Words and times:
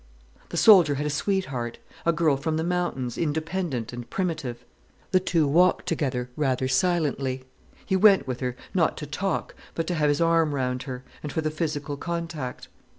The 0.49 0.57
soldier 0.57 0.95
had 0.95 1.05
a 1.05 1.11
sweetheart, 1.11 1.77
a 2.07 2.11
girl 2.11 2.35
from 2.35 2.57
the 2.57 2.63
mountains, 2.63 3.19
independent 3.19 3.93
and 3.93 4.09
primitive. 4.09 4.65
The 5.11 5.19
two 5.19 5.45
walked 5.47 5.85
together, 5.85 6.27
rather 6.35 6.67
silently. 6.67 7.43
He 7.85 7.95
went 7.95 8.25
with 8.25 8.39
her, 8.39 8.55
not 8.73 8.97
to 8.97 9.05
talk, 9.05 9.53
but 9.75 9.85
to 9.85 9.93
have 9.93 10.09
his 10.09 10.19
arm 10.19 10.55
round 10.55 10.81
her, 10.89 11.03
and 11.21 11.31
for 11.31 11.41
the 11.41 11.51
physical 11.51 11.97
contact. 11.97 12.67